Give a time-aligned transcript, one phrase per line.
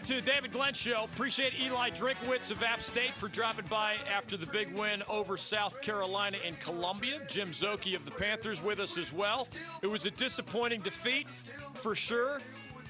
[0.00, 1.04] back to the David Glenn Show.
[1.04, 5.82] Appreciate Eli Drinkwitz of App State for dropping by after the big win over South
[5.82, 7.20] Carolina and Columbia.
[7.28, 9.46] Jim Szoke of the Panthers with us as well.
[9.82, 11.26] It was a disappointing defeat
[11.74, 12.40] for sure,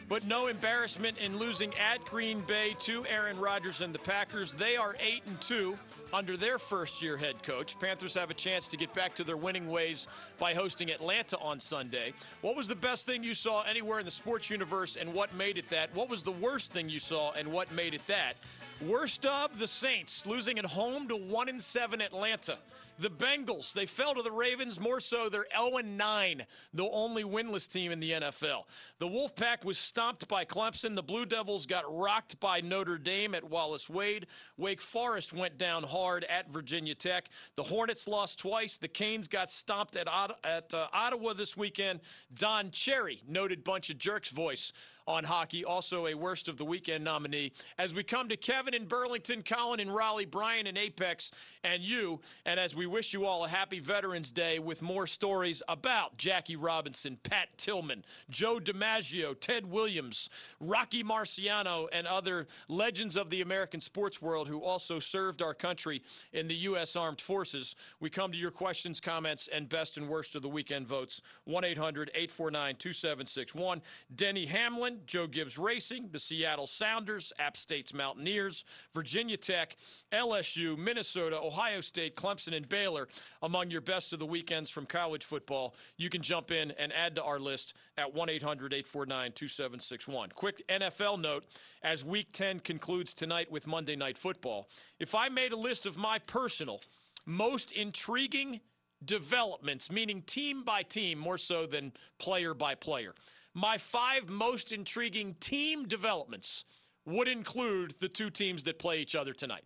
[0.09, 4.53] but no embarrassment in losing at Green Bay to Aaron Rodgers and the Packers.
[4.53, 5.77] They are 8 and 2
[6.13, 7.79] under their first year head coach.
[7.79, 10.07] Panthers have a chance to get back to their winning ways
[10.39, 12.13] by hosting Atlanta on Sunday.
[12.41, 15.59] What was the best thing you saw anywhere in the sports universe and what made
[15.59, 15.95] it that?
[15.95, 18.37] What was the worst thing you saw and what made it that?
[18.81, 22.57] Worst of the Saints losing at home to 1 and 7 Atlanta.
[22.99, 24.79] The Bengals, they fell to the Ravens.
[24.79, 28.65] More so, they're 0 9, the only winless team in the NFL.
[28.99, 30.97] The Wolfpack was stomped by Clemson.
[30.97, 34.27] The Blue Devils got rocked by Notre Dame at Wallace Wade.
[34.59, 37.29] Wake Forest went down hard at Virginia Tech.
[37.57, 38.77] The Hornets lost twice.
[38.77, 40.09] The Canes got stomped at,
[40.45, 42.01] at uh, Ottawa this weekend.
[42.35, 44.73] Don Cherry, noted bunch of jerks voice
[45.07, 47.53] on hockey, also a worst of the weekend nominee.
[47.79, 51.31] As we come to Kevin in Burlington, Colin in Raleigh, Brian in Apex,
[51.65, 55.63] and you, and as we wish you all a happy Veterans Day with more stories
[55.69, 63.31] about Jackie Robinson, Pat Tillman, Joe DiMaggio, Ted Williams, Rocky Marciano, and other legends of
[63.31, 66.97] the American sports world who also served our country in the U.S.
[66.97, 67.75] Armed Forces.
[68.01, 71.23] We come to your questions, comments, and best and worst of the weekend votes.
[71.45, 73.83] 1 800 849 2761.
[74.15, 79.77] Denny Hamlin, Joe Gibbs Racing, the Seattle Sounders, App State's Mountaineers, Virginia Tech,
[80.13, 83.09] LSU, Minnesota, Ohio State, Clemson, and Baylor
[83.43, 85.75] among your best of the weekends from college football.
[85.97, 90.31] You can jump in and add to our list at 1 800 849 2761.
[90.31, 91.45] Quick NFL note
[91.83, 94.69] as week 10 concludes tonight with Monday Night Football.
[94.99, 96.81] If I made a list of my personal
[97.27, 98.61] most intriguing
[99.05, 103.15] developments, meaning team by team more so than player by player,
[103.55, 106.65] my five most intriguing team developments
[107.05, 109.65] would include the two teams that play each other tonight.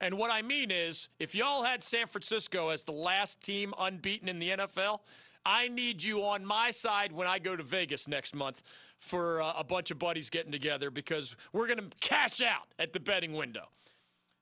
[0.00, 4.28] And what I mean is, if y'all had San Francisco as the last team unbeaten
[4.28, 4.98] in the NFL,
[5.46, 8.62] I need you on my side when I go to Vegas next month
[8.98, 12.92] for uh, a bunch of buddies getting together because we're going to cash out at
[12.92, 13.68] the betting window.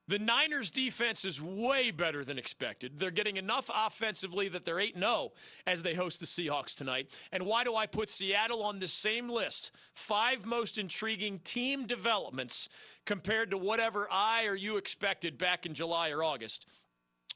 [0.09, 2.99] The Niners defense is way better than expected.
[2.99, 5.33] They're getting enough offensively that they're 8 0
[5.67, 7.09] as they host the Seahawks tonight.
[7.31, 9.71] And why do I put Seattle on the same list?
[9.95, 12.69] Five most intriguing team developments
[13.07, 16.69] compared to whatever I or you expected back in July or August.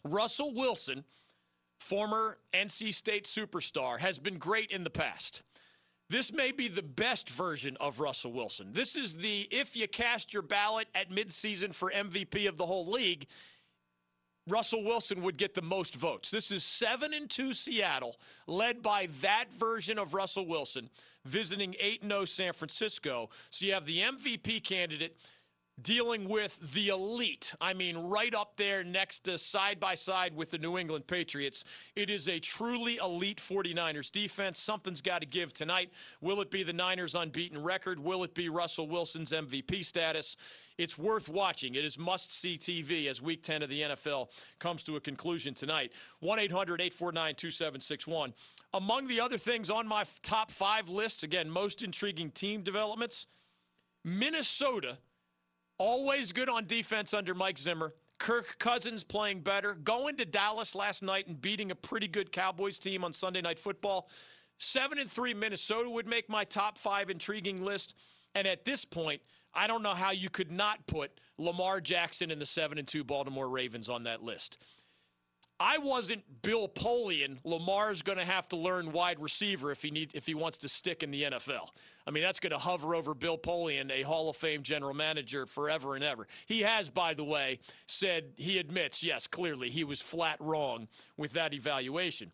[0.05, 1.05] Russell Wilson,
[1.79, 5.45] former NC State superstar, has been great in the past.
[6.09, 8.73] This may be the best version of Russell Wilson.
[8.73, 12.87] This is the if you cast your ballot at midseason for MVP of the whole
[12.87, 13.27] league,
[14.49, 16.31] Russell Wilson would get the most votes.
[16.31, 18.15] This is 7 and 2 Seattle,
[18.47, 20.89] led by that version of Russell Wilson,
[21.25, 23.29] visiting 8 and 0 San Francisco.
[23.51, 25.17] So you have the MVP candidate
[25.81, 27.55] dealing with the elite.
[27.61, 31.65] I mean, right up there next to side by side with the New England Patriots.
[31.95, 34.59] It is a truly elite 49ers defense.
[34.59, 35.91] Something's got to give tonight.
[36.21, 37.99] Will it be the Niners' unbeaten record?
[37.99, 40.37] Will it be Russell Wilson's MVP status?
[40.79, 41.75] It's worth watching.
[41.75, 44.29] It is must see TV as week 10 of the NFL
[44.59, 45.93] comes to a conclusion tonight.
[46.21, 48.33] 1 800 849 2761.
[48.73, 53.27] Among the other things on my top five list, again, most intriguing team developments,
[54.05, 54.99] Minnesota
[55.79, 57.93] Always good on defense under Mike Zimmer.
[58.19, 59.75] Kirk Cousins playing better.
[59.75, 63.59] Going to Dallas last night and beating a pretty good Cowboys team on Sunday Night
[63.59, 64.09] Football.
[64.59, 67.95] Seven and three Minnesota would make my top five intriguing list.
[68.35, 69.21] And at this point,
[69.53, 73.05] I don't know how you could not put Lamar Jackson and the seven and two
[73.05, 74.63] Baltimore Ravens on that list.
[75.59, 77.39] I wasn't Bill Polian.
[77.45, 80.69] Lamar's going to have to learn wide receiver if he need if he wants to
[80.69, 81.71] stick in the NFL.
[82.07, 85.47] I mean, that's going to hover over Bill Polian, a Hall of Fame general manager,
[85.47, 86.27] forever and ever.
[86.47, 91.33] He has, by the way, said he admits, yes, clearly he was flat wrong with
[91.33, 92.33] that evaluation.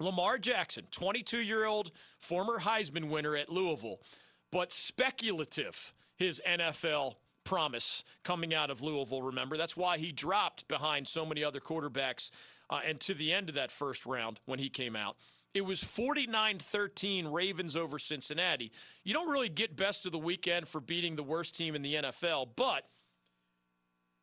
[0.00, 4.00] Lamar Jackson, 22 year old former Heisman winner at Louisville,
[4.50, 7.14] but speculative his NFL
[7.48, 9.56] promise coming out of Louisville, remember.
[9.56, 12.30] That's why he dropped behind so many other quarterbacks
[12.68, 15.16] uh, and to the end of that first round when he came out.
[15.54, 18.70] It was 49 13 Ravens over Cincinnati.
[19.02, 21.94] You don't really get best of the weekend for beating the worst team in the
[21.94, 22.84] NFL, but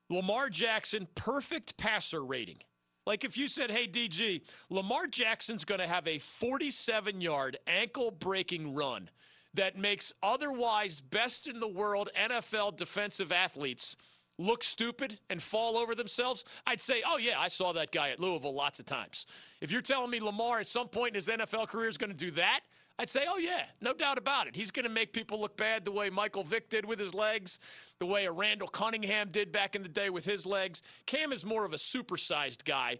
[0.07, 2.59] Lamar Jackson, perfect passer rating.
[3.07, 8.11] Like if you said, hey, DG, Lamar Jackson's going to have a 47 yard ankle
[8.11, 9.09] breaking run
[9.55, 13.97] that makes otherwise best in the world NFL defensive athletes
[14.37, 18.19] look stupid and fall over themselves, I'd say, oh, yeah, I saw that guy at
[18.19, 19.25] Louisville lots of times.
[19.61, 22.17] If you're telling me Lamar at some point in his NFL career is going to
[22.17, 22.61] do that,
[22.97, 24.55] I'd say, oh, yeah, no doubt about it.
[24.55, 27.59] He's going to make people look bad the way Michael Vick did with his legs,
[27.99, 30.81] the way a Randall Cunningham did back in the day with his legs.
[31.05, 32.99] Cam is more of a supersized guy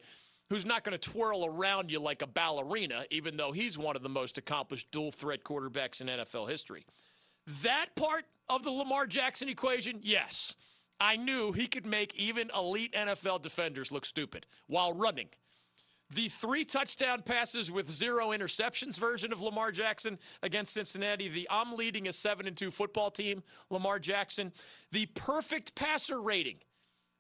[0.50, 4.04] who's not going to twirl around you like a ballerina, even though he's one of
[4.04, 6.86] the most accomplished dual threat quarterbacks in NFL history.
[7.64, 10.56] That part of the Lamar Jackson equation, yes.
[11.00, 15.28] I knew he could make even elite NFL defenders look stupid while running.
[16.14, 21.28] The three touchdown passes with zero interceptions version of Lamar Jackson against Cincinnati.
[21.28, 23.42] The I'm leading a 7 and 2 football team,
[23.72, 24.54] Lamar Jackson.
[24.92, 26.58] The perfect passer rating.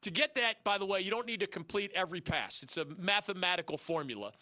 [0.06, 2.86] To get that, by the way, you don't need to complete every pass, it's a
[2.86, 4.34] mathematical formula.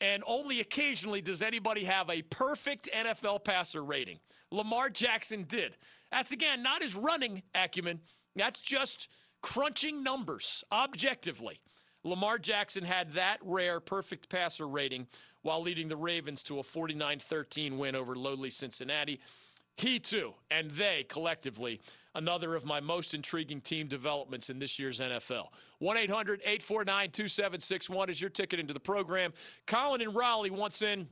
[0.00, 4.20] And only occasionally does anybody have a perfect NFL passer rating.
[4.52, 5.76] Lamar Jackson did.
[6.12, 7.98] That's, again, not his running acumen,
[8.36, 9.10] that's just
[9.42, 11.58] crunching numbers objectively.
[12.04, 15.08] Lamar Jackson had that rare perfect passer rating
[15.42, 19.18] while leading the Ravens to a 49 13 win over lowly Cincinnati.
[19.78, 21.80] He too, and they collectively,
[22.12, 25.46] another of my most intriguing team developments in this year's NFL.
[25.78, 29.32] 1 800 849 2761 is your ticket into the program.
[29.68, 31.06] Colin and Raleigh once in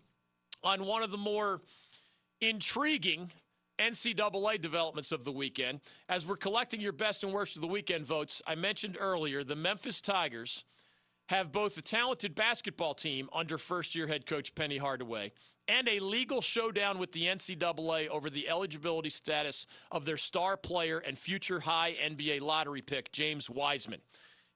[0.64, 1.62] on one of the more
[2.40, 3.30] intriguing
[3.78, 5.80] NCAA developments of the weekend.
[6.08, 9.54] As we're collecting your best and worst of the weekend votes, I mentioned earlier the
[9.54, 10.64] Memphis Tigers
[11.28, 15.32] have both a talented basketball team under first year head coach Penny Hardaway
[15.68, 20.98] and a legal showdown with the NCAA over the eligibility status of their star player
[20.98, 24.00] and future high NBA lottery pick, James Wiseman.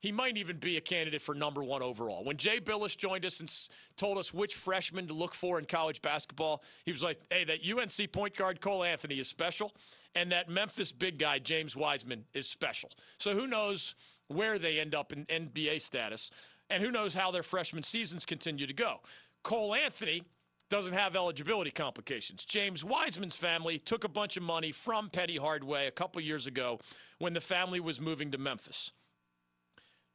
[0.01, 2.25] He might even be a candidate for number one overall.
[2.25, 3.53] When Jay Bilas joined us and
[3.97, 7.59] told us which freshman to look for in college basketball, he was like, hey, that
[7.63, 9.73] UNC point guard Cole Anthony is special,
[10.15, 12.91] and that Memphis big guy James Wiseman is special.
[13.19, 13.95] So who knows
[14.29, 16.31] where they end up in NBA status,
[16.71, 19.01] and who knows how their freshman seasons continue to go.
[19.43, 20.23] Cole Anthony
[20.71, 22.45] doesn't have eligibility complications.
[22.45, 26.79] James Wiseman's family took a bunch of money from Penny Hardaway a couple years ago
[27.19, 28.93] when the family was moving to Memphis.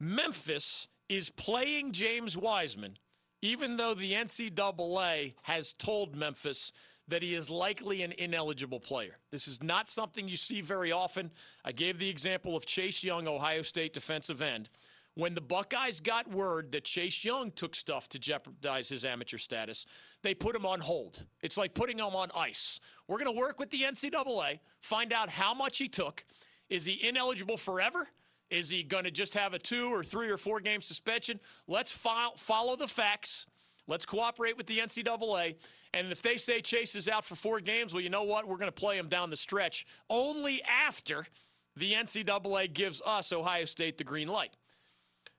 [0.00, 2.96] Memphis is playing James Wiseman,
[3.42, 6.72] even though the NCAA has told Memphis
[7.08, 9.18] that he is likely an ineligible player.
[9.30, 11.30] This is not something you see very often.
[11.64, 14.70] I gave the example of Chase Young, Ohio State defensive end.
[15.16, 19.86] When the Buckeyes got word that Chase Young took stuff to jeopardize his amateur status,
[20.22, 21.24] they put him on hold.
[21.40, 22.80] It's like putting him on ice.
[23.08, 26.22] We're going to work with the NCAA, find out how much he took.
[26.68, 28.08] Is he ineligible forever?
[28.50, 31.40] Is he going to just have a two or three or four game suspension?
[31.66, 33.46] Let's file, follow the facts.
[33.86, 35.54] Let's cooperate with the NCAA.
[35.94, 38.46] And if they say Chase is out for four games, well, you know what?
[38.46, 41.26] We're going to play him down the stretch only after
[41.74, 44.50] the NCAA gives us, Ohio State, the green light.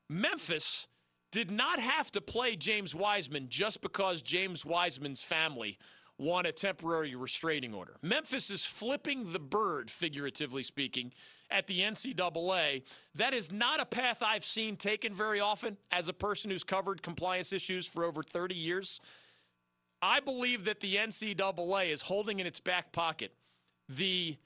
[0.09, 0.87] Memphis
[1.31, 5.77] did not have to play James Wiseman just because James Wiseman's family
[6.17, 7.95] won a temporary restraining order.
[8.01, 11.13] Memphis is flipping the bird, figuratively speaking,
[11.51, 12.83] at the NCAA.
[13.15, 17.03] That is not a path I've seen taken very often as a person who's covered
[17.03, 18.99] compliance issues for over 30 years.
[20.01, 23.31] I believe that the NCAA is holding in its back pocket
[23.89, 24.37] the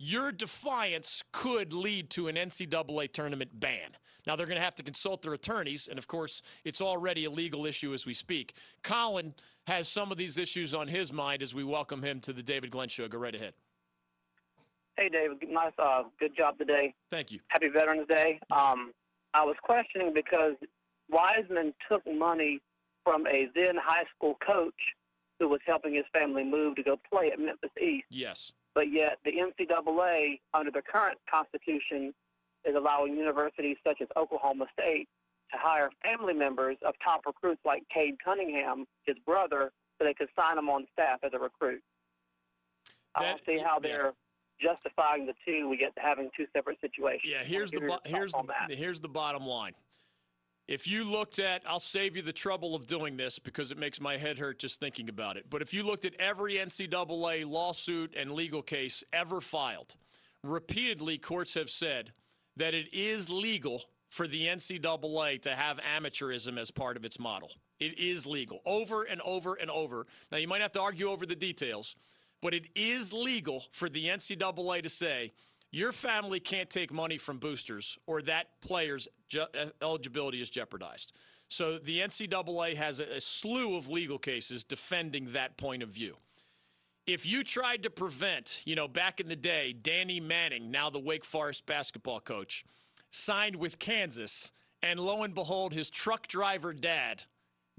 [0.00, 3.90] your defiance could lead to an NCAA tournament ban.
[4.26, 7.30] Now, they're going to have to consult their attorneys, and of course, it's already a
[7.30, 8.54] legal issue as we speak.
[8.82, 9.34] Colin
[9.66, 12.70] has some of these issues on his mind as we welcome him to the David
[12.70, 13.08] Glenn Show.
[13.08, 13.52] Go right ahead.
[14.96, 15.38] Hey, David.
[15.46, 16.94] Nice, uh, good job today.
[17.10, 17.40] Thank you.
[17.48, 18.40] Happy Veterans Day.
[18.50, 18.92] Um,
[19.34, 20.54] I was questioning because
[21.10, 22.60] Wiseman took money
[23.04, 24.74] from a then high school coach
[25.38, 28.06] who was helping his family move to go play at Memphis East.
[28.08, 28.52] Yes.
[28.74, 32.14] But yet, the NCAA, under the current constitution,
[32.64, 35.08] is allowing universities such as Oklahoma State
[35.52, 40.28] to hire family members of top recruits like Cade Cunningham, his brother, so they could
[40.38, 41.82] sign him on staff as a recruit.
[43.16, 44.12] That, I don't see how they're
[44.60, 44.72] yeah.
[44.72, 45.68] justifying the two.
[45.68, 47.32] We get having two separate situations.
[47.32, 49.72] Yeah, here's the bo- here's the, here's the bottom line.
[50.70, 54.00] If you looked at, I'll save you the trouble of doing this because it makes
[54.00, 55.46] my head hurt just thinking about it.
[55.50, 59.96] But if you looked at every NCAA lawsuit and legal case ever filed,
[60.44, 62.12] repeatedly courts have said
[62.56, 67.50] that it is legal for the NCAA to have amateurism as part of its model.
[67.80, 70.06] It is legal over and over and over.
[70.30, 71.96] Now, you might have to argue over the details,
[72.40, 75.32] but it is legal for the NCAA to say,
[75.70, 79.08] your family can't take money from boosters or that player's
[79.38, 79.46] uh,
[79.82, 81.16] eligibility is jeopardized.
[81.48, 86.16] So the NCAA has a, a slew of legal cases defending that point of view.
[87.06, 91.00] If you tried to prevent, you know, back in the day, Danny Manning, now the
[91.00, 92.64] Wake Forest basketball coach,
[93.10, 97.24] signed with Kansas, and lo and behold, his truck driver dad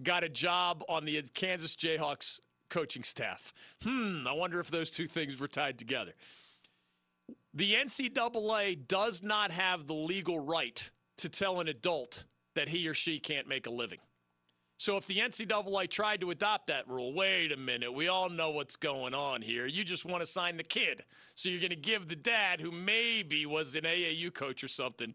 [0.04, 3.54] got a job on the Kansas Jayhawks coaching staff.
[3.84, 6.14] Hmm, I wonder if those two things were tied together.
[7.54, 12.24] The NCAA does not have the legal right to tell an adult
[12.56, 14.00] that he or she can't make a living.
[14.78, 18.50] So if the NCAA tried to adopt that rule, wait a minute, we all know
[18.50, 19.68] what's going on here.
[19.68, 21.04] You just want to sign the kid.
[21.36, 25.14] So you're going to give the dad, who maybe was an AAU coach or something,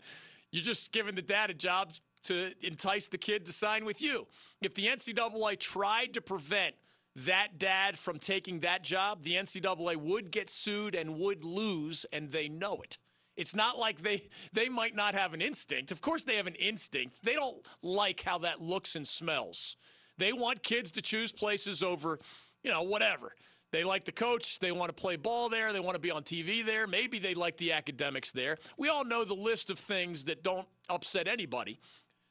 [0.52, 1.92] you're just giving the dad a job
[2.24, 4.26] to entice the kid to sign with you.
[4.62, 6.76] If the NCAA tried to prevent
[7.24, 12.30] that dad from taking that job, the NCAA would get sued and would lose, and
[12.30, 12.98] they know it.
[13.36, 15.92] It's not like they they might not have an instinct.
[15.92, 17.22] Of course they have an instinct.
[17.22, 19.76] They don't like how that looks and smells.
[20.18, 22.18] They want kids to choose places over,
[22.62, 23.34] you know, whatever.
[23.72, 24.58] They like the coach.
[24.58, 25.72] They want to play ball there.
[25.72, 26.86] They want to be on TV there.
[26.86, 28.56] Maybe they like the academics there.
[28.78, 31.78] We all know the list of things that don't upset anybody.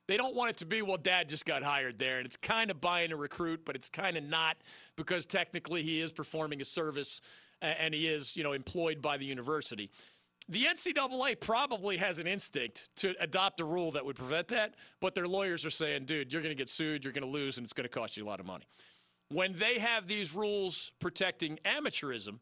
[0.07, 2.17] They don't want it to be, well, dad just got hired there.
[2.17, 4.57] And it's kind of buying a recruit, but it's kind of not
[4.95, 7.21] because technically he is performing a service
[7.61, 9.89] and he is, you know, employed by the university.
[10.47, 15.15] The NCAA probably has an instinct to adopt a rule that would prevent that, but
[15.15, 17.65] their lawyers are saying, dude, you're going to get sued, you're going to lose, and
[17.65, 18.65] it's going to cost you a lot of money.
[19.29, 22.37] When they have these rules protecting amateurism,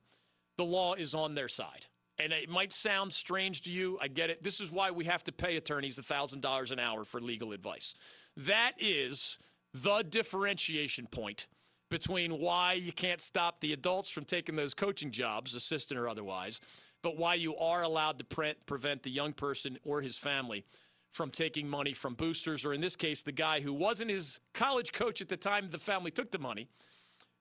[0.58, 1.86] the law is on their side.
[2.20, 3.98] And it might sound strange to you.
[4.02, 4.44] I get it.
[4.44, 7.96] This is why we have to pay attorneys $1,000 an hour for legal advice.
[8.38, 9.40] That is
[9.74, 11.48] the differentiation point
[11.90, 16.60] between why you can't stop the adults from taking those coaching jobs, assistant or otherwise,
[17.02, 20.64] but why you are allowed to pre- prevent the young person or his family
[21.12, 24.92] from taking money from boosters, or in this case, the guy who wasn't his college
[24.92, 26.68] coach at the time the family took the money.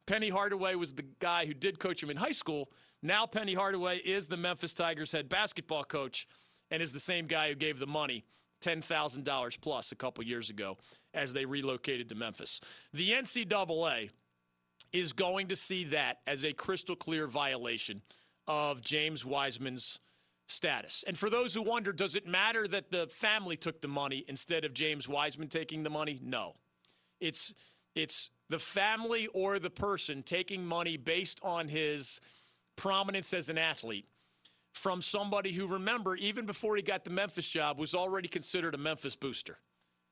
[0.06, 2.70] Penny Hardaway was the guy who did coach him in high school.
[3.02, 6.28] Now, Penny Hardaway is the Memphis Tigers head basketball coach
[6.70, 8.24] and is the same guy who gave the money
[8.62, 10.78] $10,000 plus a couple years ago
[11.12, 12.60] as they relocated to Memphis.
[12.92, 14.10] The NCAA
[14.92, 18.02] is going to see that as a crystal clear violation
[18.46, 19.98] of James Wiseman's
[20.46, 21.04] status.
[21.06, 24.64] And for those who wonder, does it matter that the family took the money instead
[24.64, 26.20] of James Wiseman taking the money?
[26.22, 26.54] No.
[27.20, 27.52] It's
[27.94, 32.20] it's the family or the person taking money based on his
[32.76, 34.06] prominence as an athlete
[34.74, 38.78] from somebody who remember even before he got the Memphis job was already considered a
[38.78, 39.58] Memphis booster.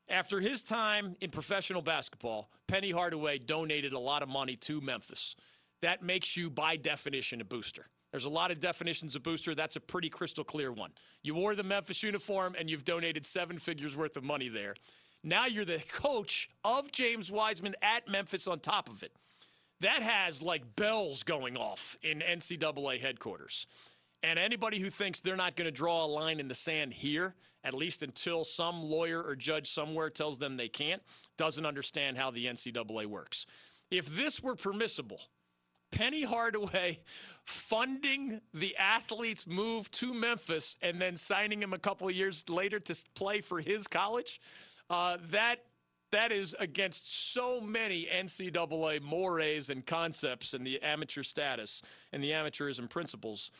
[0.09, 5.37] After his time in professional basketball, Penny Hardaway donated a lot of money to Memphis.
[5.83, 7.87] That makes you by definition a booster.
[8.11, 9.55] There's a lot of definitions of booster.
[9.55, 10.91] That's a pretty crystal clear one.
[11.23, 14.75] You wore the Memphis uniform and you've donated seven figures worth of money there.
[15.23, 19.13] Now you're the coach of James Wiseman at Memphis on top of it.
[19.81, 23.67] That has like bells going off in NCAA headquarters.
[24.23, 27.35] And anybody who thinks they're not going to draw a line in the sand here,
[27.65, 31.03] at least until some lawyer or judge somewhere tells them they can't,
[31.39, 33.47] doesn't understand how the NCAA works.
[33.91, 35.21] If this were permissible,
[35.91, 37.01] Penny Hardaway
[37.45, 42.79] funding the athlete's move to Memphis and then signing him a couple of years later
[42.79, 44.41] to play for his college.
[44.89, 45.65] Uh, that
[46.11, 52.31] that is against so many NCAA mores and concepts and the amateur status and the
[52.31, 53.51] amateurism principles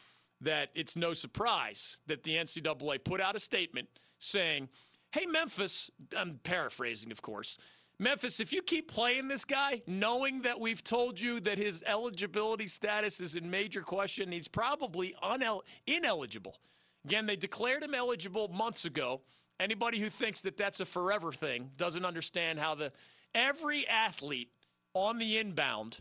[0.41, 3.89] that it's no surprise that the NCAA put out a statement
[4.19, 4.69] saying,
[5.13, 7.59] "Hey Memphis," I'm paraphrasing, of course
[8.01, 12.67] Memphis, if you keep playing this guy, knowing that we've told you that his eligibility
[12.67, 16.57] status is in major question, he's probably unel- ineligible.
[17.05, 19.21] Again, they declared him eligible months ago.
[19.61, 22.93] Anybody who thinks that that's a forever thing doesn't understand how the
[23.35, 24.49] every athlete
[24.95, 26.01] on the inbound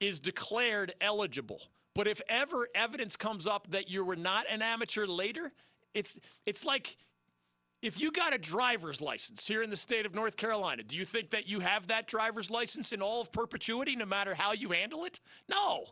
[0.00, 1.62] is declared eligible.
[1.94, 5.52] But if ever evidence comes up that you were not an amateur later,
[5.94, 6.96] it's it's like
[7.80, 11.04] if you got a driver's license here in the state of North Carolina, do you
[11.04, 14.70] think that you have that driver's license in all of perpetuity, no matter how you
[14.70, 15.20] handle it?
[15.48, 15.84] No.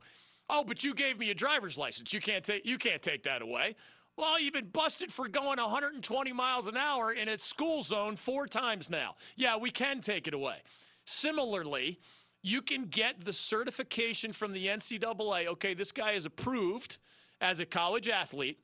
[0.50, 2.12] Oh, but you gave me a driver's license.
[2.12, 3.76] You can't take you can't take that away.
[4.18, 8.48] Well, you've been busted for going 120 miles an hour in a school zone four
[8.48, 9.14] times now.
[9.36, 10.56] Yeah, we can take it away.
[11.04, 12.00] Similarly,
[12.42, 15.46] you can get the certification from the NCAA.
[15.46, 16.98] Okay, this guy is approved
[17.40, 18.58] as a college athlete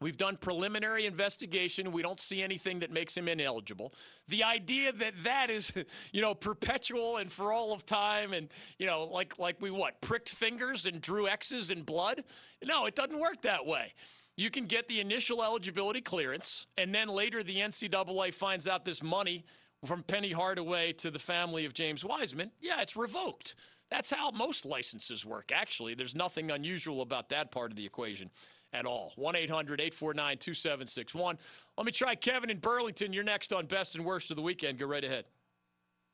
[0.00, 1.90] We've done preliminary investigation.
[1.90, 3.92] We don't see anything that makes him ineligible.
[4.28, 5.72] The idea that that is,
[6.12, 10.00] you know, perpetual and for all of time and, you know, like like we what,
[10.00, 12.22] pricked fingers and drew X's in blood?
[12.64, 13.92] No, it doesn't work that way.
[14.38, 19.02] You can get the initial eligibility clearance and then later the NCAA finds out this
[19.02, 19.44] money
[19.84, 22.52] from Penny Hardaway to the family of James Wiseman.
[22.60, 23.56] Yeah, it's revoked.
[23.90, 25.94] That's how most licenses work, actually.
[25.94, 28.30] There's nothing unusual about that part of the equation
[28.72, 29.12] at all.
[29.16, 31.36] 1 800 849 2761.
[31.76, 33.12] Let me try Kevin in Burlington.
[33.12, 34.78] You're next on Best and Worst of the Weekend.
[34.78, 35.24] Go right ahead.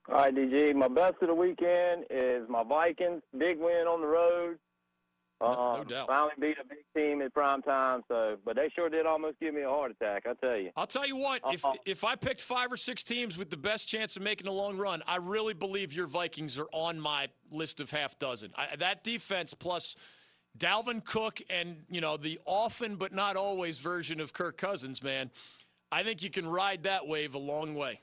[0.09, 0.75] All right, DG.
[0.75, 3.23] My best of the weekend is my Vikings.
[3.37, 4.57] Big win on the road.
[5.40, 6.06] No, no Um, doubt.
[6.06, 8.02] Finally beat a big team at prime time.
[8.08, 10.24] So, but they sure did almost give me a heart attack.
[10.26, 10.70] I tell you.
[10.76, 11.74] I'll tell you what, if, Uh-uh.
[11.84, 14.76] if I picked five or six teams with the best chance of making a long
[14.78, 18.52] run, I really believe your Vikings are on my list of half dozen.
[18.56, 19.96] I, that defense plus
[20.56, 25.30] Dalvin Cook and, you know, the often but not always version of Kirk Cousins, man,
[25.90, 28.00] I think you can ride that wave a long way.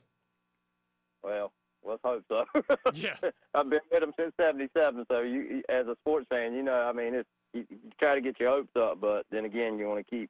[1.23, 1.53] Well,
[1.85, 2.45] let's hope so.
[2.93, 3.15] Yeah.
[3.53, 5.05] I've been with them since '77.
[5.11, 8.21] So, you, as a sports fan, you know, I mean, it's you, you try to
[8.21, 10.29] get your hopes up, but then again, you want to keep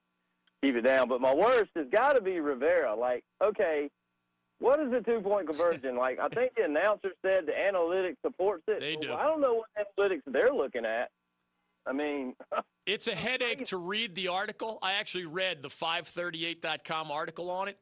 [0.64, 1.08] keep it down.
[1.10, 2.96] But my worst has got to be Rivera.
[2.96, 3.90] Like, okay.
[4.60, 5.96] What is the two-point conversion?
[5.98, 8.80] like, I think the announcer said the analytics supports it.
[8.80, 9.10] They do.
[9.10, 11.10] Well, I don't know what analytics they're looking at.
[11.88, 12.36] I mean,
[12.86, 14.80] It's a headache to read the article.
[14.82, 17.78] I actually read the 538.com article on it.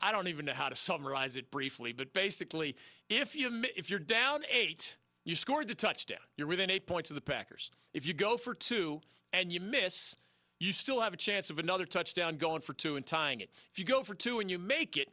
[0.00, 2.76] I- don't even know how to summarize it briefly, but basically,
[3.08, 6.18] if you if you're down 8, you scored the touchdown.
[6.36, 7.70] You're within 8 points of the Packers.
[7.92, 9.00] If you go for 2
[9.32, 10.16] and you miss,
[10.58, 13.50] you still have a chance of another touchdown going for 2 and tying it.
[13.72, 15.08] If you go for 2 and you make it,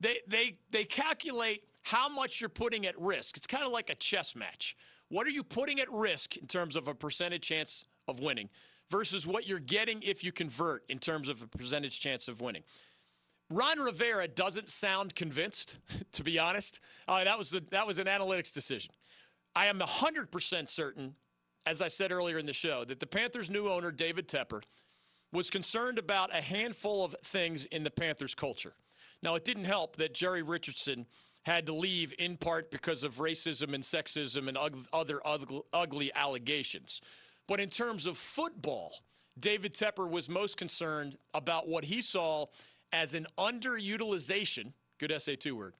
[0.00, 3.36] they they they calculate how much you're putting at risk.
[3.36, 4.76] It's kind of like a chess match.
[5.08, 8.48] What are you putting at risk in terms of a percentage chance of winning
[8.90, 12.62] versus what you're getting if you convert in terms of a percentage chance of winning?
[13.50, 15.78] Ron Rivera doesn't sound convinced,
[16.12, 16.80] to be honest.
[17.08, 18.92] Uh, that was a, that was an analytics decision.
[19.56, 21.14] I am 100% certain,
[21.66, 24.62] as I said earlier in the show, that the Panthers' new owner, David Tepper,
[25.32, 28.72] was concerned about a handful of things in the Panthers culture.
[29.22, 31.06] Now, it didn't help that Jerry Richardson
[31.42, 34.56] had to leave in part because of racism and sexism and
[34.92, 35.20] other
[35.72, 37.00] ugly allegations.
[37.48, 38.92] But in terms of football,
[39.38, 42.46] David Tepper was most concerned about what he saw
[42.92, 45.74] as an underutilization, good SAT word,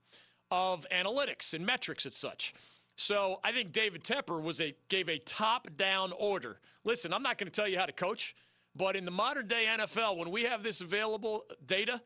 [0.50, 2.54] of analytics and metrics and such.
[2.96, 6.60] So I think David Tepper was a gave a top-down order.
[6.84, 8.34] Listen, I'm not going to tell you how to coach,
[8.76, 12.00] but in the modern day NFL, when we have this available data,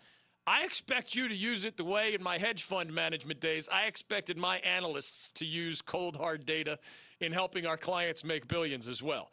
[0.47, 3.85] I expect you to use it the way in my hedge fund management days I
[3.85, 6.79] expected my analysts to use cold hard data
[7.19, 9.31] in helping our clients make billions as well.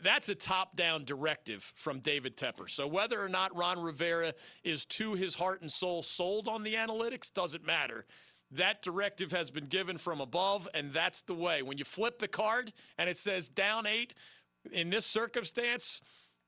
[0.00, 2.68] That's a top down directive from David Tepper.
[2.70, 4.32] So whether or not Ron Rivera
[4.64, 8.06] is to his heart and soul sold on the analytics doesn't matter.
[8.52, 11.62] That directive has been given from above, and that's the way.
[11.62, 14.14] When you flip the card and it says down eight,
[14.70, 16.00] in this circumstance,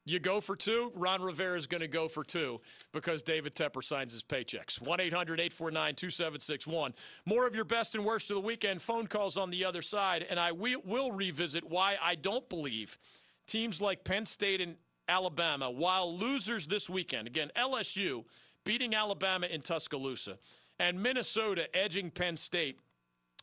[0.06, 0.92] you go for two.
[0.94, 2.60] Ron Rivera is going to go for two
[2.92, 4.80] because David Tepper signs his paychecks.
[4.80, 6.94] 1 800 849 2761.
[7.24, 8.82] More of your best and worst of the weekend.
[8.82, 10.26] Phone calls on the other side.
[10.28, 12.98] And I will revisit why I don't believe
[13.46, 14.76] teams like Penn State and
[15.08, 18.24] Alabama, while losers this weekend, again, LSU
[18.64, 20.38] beating Alabama in Tuscaloosa,
[20.78, 22.78] and Minnesota edging Penn State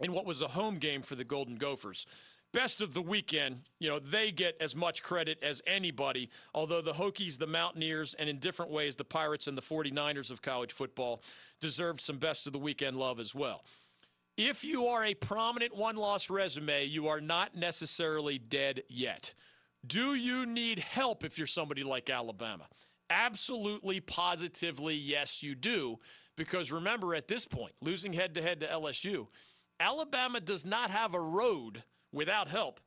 [0.01, 2.05] in what was a home game for the Golden Gophers.
[2.53, 6.93] Best of the weekend, you know, they get as much credit as anybody, although the
[6.93, 11.21] Hokies, the Mountaineers, and in different ways, the Pirates and the 49ers of college football
[11.61, 13.63] deserved some best of the weekend love as well.
[14.35, 19.33] If you are a prominent one loss resume, you are not necessarily dead yet.
[19.85, 22.65] Do you need help if you're somebody like Alabama?
[23.09, 25.99] Absolutely, positively, yes, you do.
[26.37, 29.27] Because remember, at this point, losing head to head to LSU,
[29.79, 32.79] Alabama does not have a road without help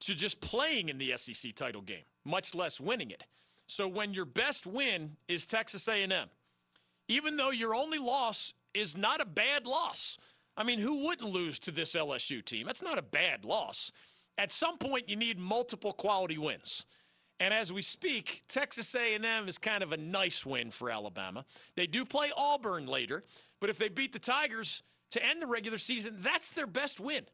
[0.00, 3.24] to just playing in the SEC title game, much less winning it.
[3.66, 6.28] So when your best win is Texas A&M,
[7.08, 10.18] even though your only loss is not a bad loss.
[10.56, 12.66] I mean, who wouldn't lose to this LSU team?
[12.66, 13.92] That's not a bad loss.
[14.38, 16.86] At some point you need multiple quality wins.
[17.40, 21.44] And as we speak, Texas A&M is kind of a nice win for Alabama.
[21.74, 23.24] They do play Auburn later,
[23.60, 27.24] but if they beat the Tigers to end the regular season, that's their best win.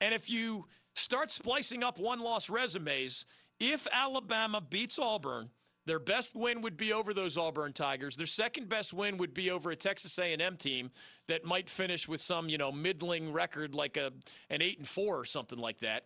[0.00, 3.26] And if you start splicing up one-loss resumes,
[3.60, 5.50] if Alabama beats Auburn,
[5.88, 8.14] their best win would be over those Auburn Tigers.
[8.14, 10.90] Their second best win would be over a Texas A&M team
[11.28, 14.12] that might finish with some, you know, middling record like a
[14.50, 16.04] an 8 and 4 or something like that.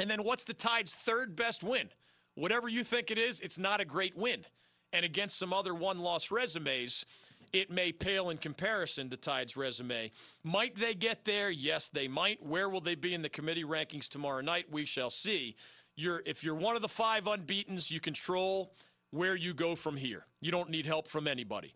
[0.00, 1.90] And then what's the Tide's third best win?
[2.34, 4.44] Whatever you think it is, it's not a great win.
[4.92, 7.06] And against some other one-loss resumes,
[7.52, 10.10] it may pale in comparison to Tide's resume.
[10.42, 11.50] Might they get there?
[11.50, 12.44] Yes, they might.
[12.44, 14.66] Where will they be in the committee rankings tomorrow night?
[14.72, 15.54] We shall see.
[15.94, 18.72] You're, if you're one of the five unbeatens, you control
[19.14, 20.26] where you go from here.
[20.40, 21.72] You don't need help from anybody.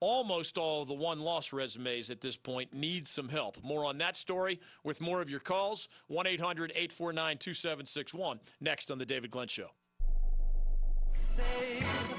[0.00, 3.56] Almost all of the one loss resumes at this point need some help.
[3.64, 5.88] More on that story with more of your calls.
[6.08, 8.40] 1 800 849 2761.
[8.60, 9.70] Next on The David Glenn Show.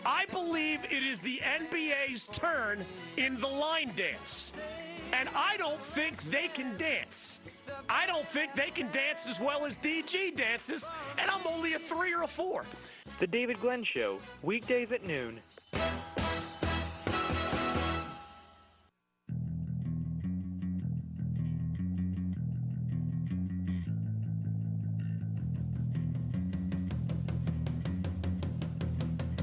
[0.06, 2.84] I believe it is the NBA's turn
[3.18, 4.54] in the line dance.
[5.12, 7.40] And I don't think they can dance.
[7.90, 11.80] I don't think they can dance as well as DG dances, and I'm only a
[11.80, 12.66] three or a four.
[13.20, 15.40] The David Glenn Show, weekdays at noon.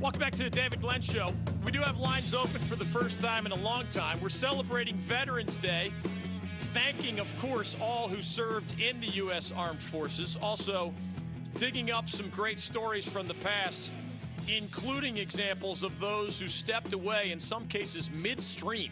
[0.00, 1.32] Welcome back to the David Glenn Show.
[1.64, 4.18] We do have lines open for the first time in a long time.
[4.20, 5.92] We're celebrating Veterans Day,
[6.60, 9.52] thanking, of course, all who served in the U.S.
[9.52, 10.38] Armed Forces.
[10.40, 10.94] Also,
[11.56, 13.92] digging up some great stories from the past,
[14.48, 18.90] including examples of those who stepped away, in some cases midstream,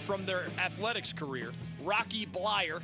[0.00, 1.52] from their athletics career.
[1.82, 2.82] Rocky Bleier,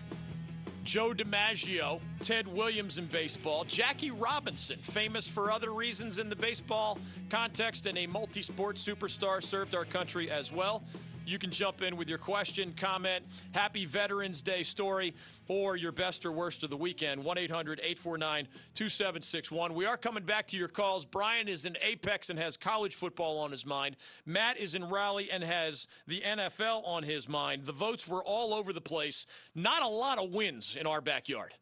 [0.84, 6.98] Joe DiMaggio, Ted Williams in baseball, Jackie Robinson, famous for other reasons in the baseball
[7.30, 10.82] context and a multi sport superstar, served our country as well.
[11.26, 15.14] You can jump in with your question, comment, happy Veterans Day story,
[15.48, 17.24] or your best or worst of the weekend.
[17.24, 19.74] 1 800 849 2761.
[19.74, 21.04] We are coming back to your calls.
[21.04, 23.96] Brian is in Apex and has college football on his mind.
[24.26, 27.64] Matt is in Raleigh and has the NFL on his mind.
[27.64, 29.26] The votes were all over the place.
[29.54, 31.52] Not a lot of wins in our backyard.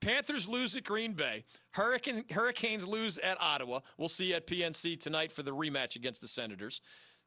[0.00, 1.44] Panthers lose at Green Bay.
[1.74, 3.80] Hurricane, Hurricanes lose at Ottawa.
[3.96, 6.80] We'll see you at PNC tonight for the rematch against the Senators.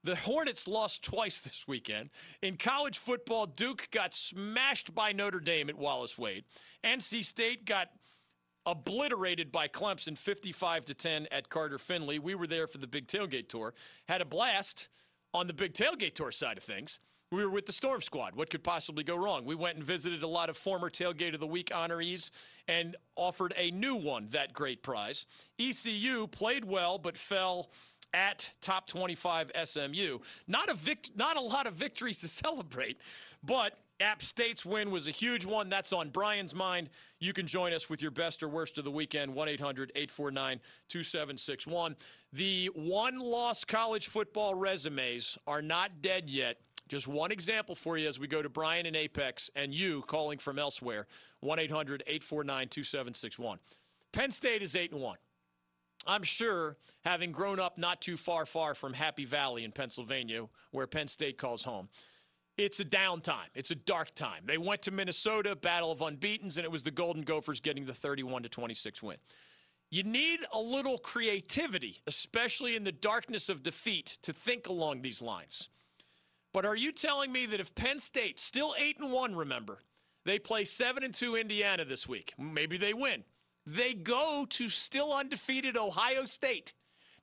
[0.06, 2.12] The Hornets lost twice this weekend.
[2.44, 6.44] In college football, Duke got smashed by Notre Dame at Wallace Wade.
[6.84, 7.90] NC State got
[8.68, 12.20] obliterated by Clemson 55 to 10 at Carter Finley.
[12.20, 13.74] We were there for the Big Tailgate Tour.
[14.08, 14.90] Had a blast
[15.34, 17.00] on the Big Tailgate Tour side of things.
[17.32, 18.36] We were with the Storm Squad.
[18.36, 19.44] What could possibly go wrong?
[19.44, 22.30] We went and visited a lot of former Tailgate of the Week honorees
[22.68, 25.26] and offered a new one that great prize.
[25.60, 27.72] ECU played well but fell
[28.16, 30.20] at top 25 SMU.
[30.48, 32.98] Not a vict- not a lot of victories to celebrate,
[33.44, 35.70] but App State's win was a huge one.
[35.70, 36.90] That's on Brian's mind.
[37.20, 40.60] You can join us with your best or worst of the weekend, 1 800 849
[40.90, 41.96] 2761.
[42.34, 46.58] The one loss college football resumes are not dead yet.
[46.88, 50.38] Just one example for you as we go to Brian and Apex and you calling
[50.38, 51.08] from elsewhere,
[51.40, 53.60] 1 800 849 2761.
[54.12, 55.18] Penn State is 8 and 1.
[56.08, 60.88] I'm sure, having grown up not too far, far from Happy Valley in Pennsylvania, where
[60.88, 61.90] Penn State calls home,
[62.58, 63.50] it's a downtime.
[63.54, 64.44] It's a dark time.
[64.46, 67.94] They went to Minnesota, battle of unbeaten's, and it was the Golden Gophers getting the
[67.94, 69.18] 31 to 26 win.
[69.92, 75.22] You need a little creativity, especially in the darkness of defeat, to think along these
[75.22, 75.70] lines.
[76.54, 79.80] But are you telling me that if Penn State, still 8 and 1, remember,
[80.24, 83.24] they play 7 and 2 Indiana this week, maybe they win
[83.66, 86.74] they go to still undefeated Ohio State.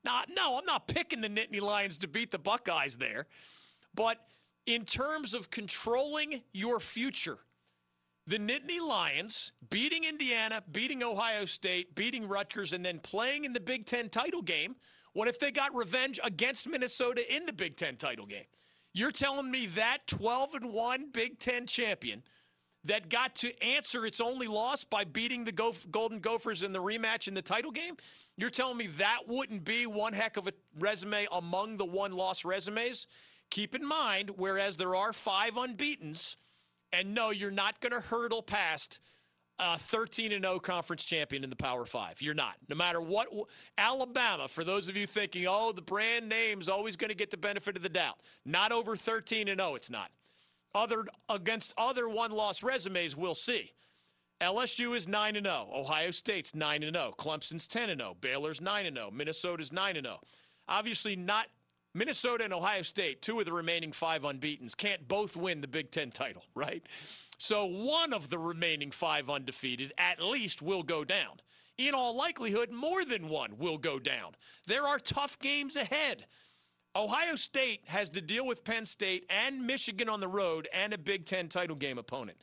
[0.03, 3.27] Now, no, I'm not picking the Nittany Lions to beat the Buckeyes there,
[3.95, 4.17] but
[4.65, 7.37] in terms of controlling your future,
[8.27, 13.59] the Nittany Lions beating Indiana, beating Ohio State, beating Rutgers, and then playing in the
[13.59, 14.75] Big Ten title game.
[15.13, 18.45] What if they got revenge against Minnesota in the Big Ten title game?
[18.93, 22.23] You're telling me that 12 and 1 Big Ten champion
[22.85, 26.81] that got to answer its only loss by beating the Gof- Golden Gophers in the
[26.81, 27.95] rematch in the title game?
[28.37, 32.43] You're telling me that wouldn't be one heck of a resume among the one loss
[32.43, 33.07] resumes?
[33.49, 36.37] Keep in mind, whereas there are five unbeatens,
[36.91, 38.99] and no, you're not going to hurdle past
[39.59, 42.21] a 13 and 0 conference champion in the Power Five.
[42.21, 42.55] You're not.
[42.69, 43.27] No matter what.
[43.77, 47.37] Alabama, for those of you thinking, oh, the brand name's always going to get the
[47.37, 48.17] benefit of the doubt.
[48.45, 50.09] Not over 13 and 0, it's not
[50.75, 53.71] other against other one-loss resumes, we'll see.
[54.41, 55.69] LSU is 9 and 0.
[55.73, 57.11] Ohio State's 9 and 0.
[57.17, 58.17] Clemson's 10 and 0.
[58.19, 59.11] Baylor's 9 and 0.
[59.11, 60.19] Minnesota's 9 and 0.
[60.67, 61.47] Obviously not
[61.95, 65.91] Minnesota and Ohio State, two of the remaining 5 unbeatens can't both win the Big
[65.91, 66.83] 10 title, right?
[67.37, 71.39] So one of the remaining 5 undefeated at least will go down.
[71.77, 74.33] In all likelihood, more than one will go down.
[74.67, 76.25] There are tough games ahead.
[76.95, 80.97] Ohio State has to deal with Penn State and Michigan on the road and a
[80.97, 82.37] Big Ten title game opponent.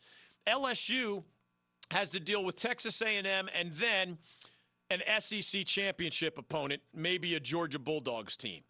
[0.46, 1.22] LSU
[1.92, 4.18] has to deal with Texas A&M and then
[4.90, 8.62] an SEC championship opponent, maybe a Georgia Bulldogs team.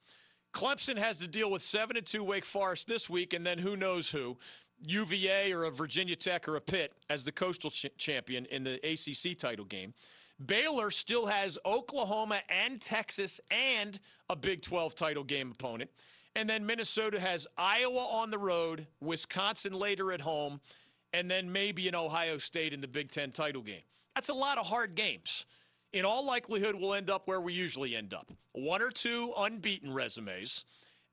[0.52, 3.76] Clemson has to deal with 7 and 2 Wake Forest this week and then who
[3.76, 4.36] knows who,
[4.84, 8.74] UVA or a Virginia Tech or a Pitt as the coastal ch- champion in the
[8.84, 9.94] ACC title game.
[10.44, 15.90] Baylor still has Oklahoma and Texas and a Big 12 title game opponent.
[16.34, 20.60] And then Minnesota has Iowa on the road, Wisconsin later at home,
[21.12, 23.82] and then maybe an Ohio State in the Big 10 title game.
[24.14, 25.46] That's a lot of hard games.
[25.92, 29.92] in all likelihood, we'll end up where we usually end up one or two unbeaten
[29.92, 30.64] resumes,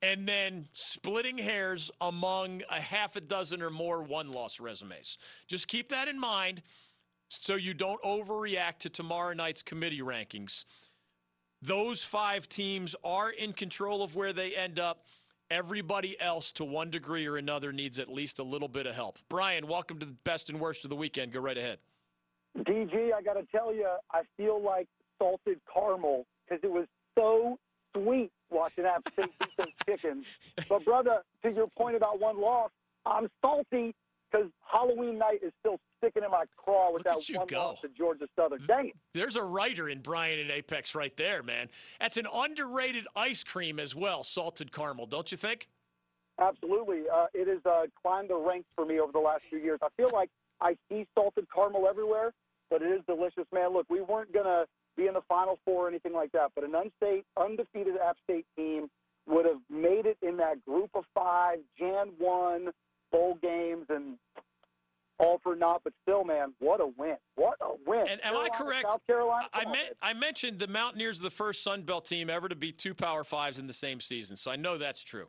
[0.03, 5.17] and then splitting hairs among a half a dozen or more one loss resumes.
[5.47, 6.61] Just keep that in mind
[7.27, 10.65] so you don't overreact to tomorrow night's committee rankings.
[11.61, 15.05] Those five teams are in control of where they end up.
[15.49, 19.17] Everybody else, to one degree or another, needs at least a little bit of help.
[19.29, 21.31] Brian, welcome to the best and worst of the weekend.
[21.31, 21.79] Go right ahead.
[22.57, 24.87] DG, I got to tell you, I feel like
[25.17, 26.85] salted caramel because it was
[27.17, 27.57] so
[27.95, 30.27] sweet watching that State beat chickens.
[30.69, 32.71] But, brother, to your point about one loss,
[33.05, 33.95] I'm salty
[34.31, 37.81] because Halloween night is still sticking in my craw with Look that one you loss
[37.81, 38.65] to Georgia Southern.
[38.67, 38.95] Dang it.
[39.13, 41.69] There's a writer in Brian and Apex right there, man.
[41.99, 45.69] That's an underrated ice cream as well, salted caramel, don't you think?
[46.39, 47.03] Absolutely.
[47.11, 49.79] Uh, it has uh, climbed the ranks for me over the last few years.
[49.81, 50.29] I feel like
[50.61, 52.31] I see salted caramel everywhere,
[52.69, 53.73] but it is delicious, man.
[53.73, 56.63] Look, we weren't going to be in the Final Four or anything like that, but
[56.63, 58.87] an unstate, undefeated App State team
[59.27, 62.69] would have made it in that group of five, Jan 1
[63.11, 64.17] bowl games, and
[65.19, 65.81] all for naught.
[65.83, 67.17] But still, man, what a win.
[67.35, 68.07] What a win.
[68.09, 68.91] And am I correct?
[68.91, 69.47] South Carolina?
[69.53, 69.89] I on, meant.
[70.01, 73.23] I mentioned the Mountaineers are the first Sun Belt team ever to beat two Power
[73.23, 75.27] Fives in the same season, so I know that's true.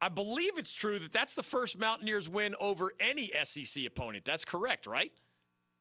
[0.00, 4.24] I believe it's true that that's the first Mountaineers win over any SEC opponent.
[4.24, 5.12] That's correct, right?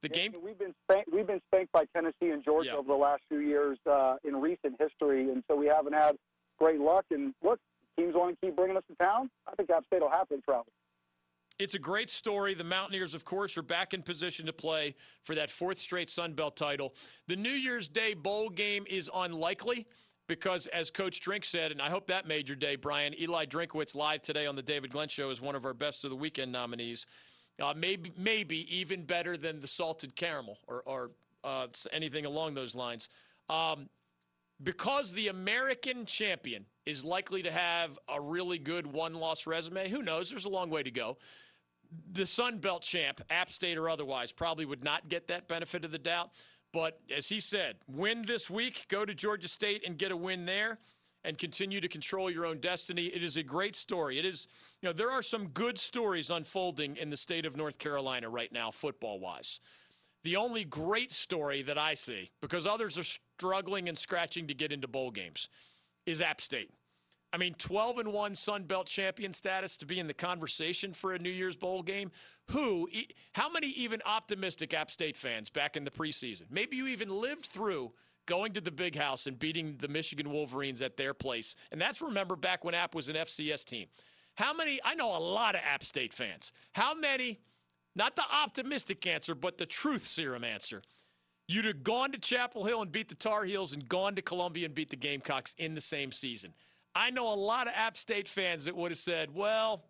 [0.01, 0.33] The Yeah, game.
[0.43, 2.77] we've been spanked, we've been spanked by Tennessee and Georgia Yeah.
[2.77, 6.17] over the last few years uh, in recent history, and so we haven't had
[6.57, 7.05] great luck.
[7.11, 7.59] And look,
[7.97, 9.29] teams want to keep bringing us to town.
[9.47, 10.65] I think App State will happily travel.
[11.59, 12.53] It's a great story.
[12.53, 14.93] The Mountaineers, of course, are back in position to play
[15.23, 16.93] for that fourth straight Sun Belt title.
[17.27, 19.87] The New Year's Day bowl game is unlikely
[20.27, 23.95] because, as Coach Drink said, and I hope that made your day, Brian, Eli Drinkwitz
[23.95, 26.51] live today on the David Glenn Show is one of our best of the weekend
[26.51, 27.07] nominees.
[27.59, 31.11] Uh, maybe, maybe even better than the salted caramel or, or
[31.43, 33.09] uh, anything along those lines.
[33.49, 33.89] Um,
[34.61, 40.01] because the American champion is likely to have a really good one loss resume, who
[40.01, 40.29] knows?
[40.29, 41.17] There's a long way to go.
[42.11, 45.91] The Sun Belt champ, App State or otherwise, probably would not get that benefit of
[45.91, 46.31] the doubt.
[46.73, 50.45] But as he said, win this week, go to Georgia State and get a win
[50.45, 50.79] there
[51.23, 53.07] and continue to control your own destiny.
[53.07, 54.19] It is a great story.
[54.19, 54.47] It is,
[54.81, 58.51] you know, there are some good stories unfolding in the state of North Carolina right
[58.51, 59.59] now, football wise.
[60.23, 64.71] The only great story that I see, because others are struggling and scratching to get
[64.71, 65.49] into bowl games,
[66.05, 66.71] is App State.
[67.33, 71.13] I mean, 12 and 1 Sun Belt champion status to be in the conversation for
[71.13, 72.11] a New Year's bowl game.
[72.51, 72.87] Who,
[73.33, 76.43] how many even optimistic App State fans back in the preseason?
[76.49, 77.91] Maybe you even lived through
[78.27, 81.55] going to the big house and beating the Michigan Wolverines at their place.
[81.71, 83.87] And that's remember back when App was an FCS team.
[84.35, 86.53] How many, I know a lot of App State fans.
[86.73, 87.39] How many,
[87.95, 90.81] not the optimistic answer, but the truth serum answer,
[91.47, 94.65] you'd have gone to Chapel Hill and beat the Tar Heels and gone to Columbia
[94.65, 96.53] and beat the Gamecocks in the same season.
[96.97, 99.85] I know a lot of App State fans that would have said, well,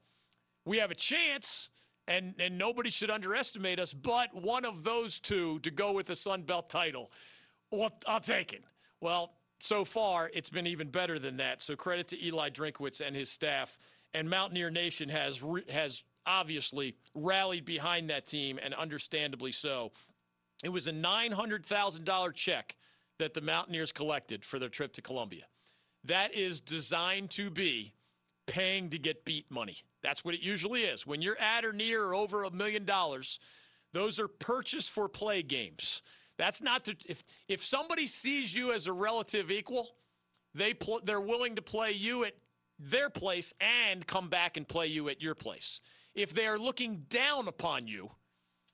[0.66, 1.70] we have a chance
[2.06, 6.16] and, and nobody should underestimate us, but one of those two to go with the
[6.18, 7.10] Sun Belt title,
[7.72, 8.64] well, I'll take it.
[9.00, 11.62] Well, so far, it's been even better than that.
[11.62, 13.78] So credit to Eli Drinkwitz and his staff.
[14.14, 19.92] And Mountaineer Nation has has obviously rallied behind that team, and understandably so.
[20.64, 22.76] It was a $900,000 check
[23.18, 25.46] that the Mountaineers collected for their trip to Columbia.
[26.08, 27.94] That is designed to be
[28.48, 29.78] paying to get beat money.
[30.02, 31.06] That's what it usually is.
[31.06, 33.40] When you're at or near or over a million dollars,
[33.94, 36.02] those are purchase for play games.
[36.38, 39.90] That's not to, if if somebody sees you as a relative equal,
[40.54, 42.34] they pl- they're willing to play you at
[42.80, 45.82] their place and come back and play you at your place.
[46.16, 48.10] If they are looking down upon you,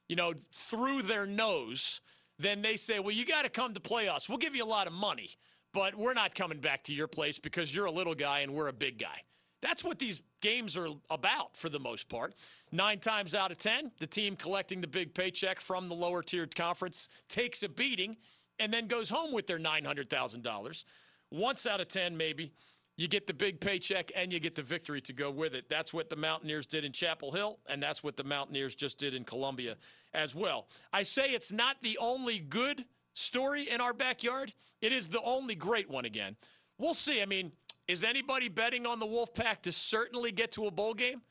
[0.07, 2.01] you know, through their nose,
[2.37, 4.27] then they say, well, you got to come to play us.
[4.27, 5.31] We'll give you a lot of money,
[5.73, 8.67] but we're not coming back to your place because you're a little guy and we're
[8.67, 9.21] a big guy.
[9.61, 12.35] That's what these games are about for the most part.
[12.71, 16.55] Nine times out of 10, the team collecting the big paycheck from the lower tiered
[16.55, 18.17] conference takes a beating
[18.59, 20.83] and then goes home with their $900,000.
[21.31, 22.51] Once out of 10, maybe,
[22.97, 25.67] you get the big paycheck and you get the victory to go with it.
[25.69, 29.15] That's what the Mountaineers did in Chapel Hill, and that's what the Mountaineers just did
[29.15, 29.77] in Columbia
[30.13, 30.67] as well.
[30.91, 35.55] I say it's not the only good story in our backyard, it is the only
[35.55, 36.35] great one again.
[36.77, 37.21] We'll see.
[37.21, 37.51] I mean,
[37.87, 41.21] is anybody betting on the Wolfpack to certainly get to a bowl game?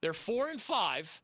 [0.00, 1.20] They're four and five.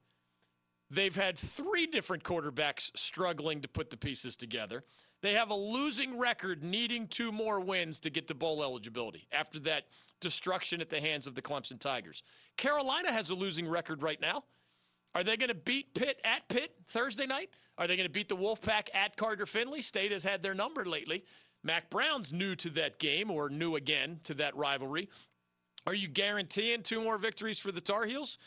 [0.90, 4.84] They've had three different quarterbacks struggling to put the pieces together.
[5.20, 9.58] They have a losing record, needing two more wins to get to bowl eligibility after
[9.60, 9.84] that
[10.20, 12.22] destruction at the hands of the Clemson Tigers.
[12.56, 14.44] Carolina has a losing record right now.
[15.14, 17.50] Are they going to beat Pitt at Pitt Thursday night?
[17.78, 19.80] Are they going to beat the Wolfpack at Carter Finley?
[19.80, 21.24] State has had their number lately.
[21.62, 25.08] Mack Brown's new to that game, or new again to that rivalry.
[25.86, 28.38] Are you guaranteeing two more victories for the Tar Heels?